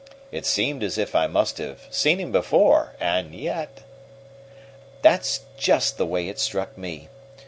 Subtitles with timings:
[0.31, 3.83] It seemed as if I must have seen him before, and yet"
[5.03, 7.09] "That's just the way it struck me.